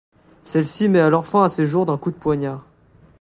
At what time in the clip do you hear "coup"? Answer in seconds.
1.99-2.09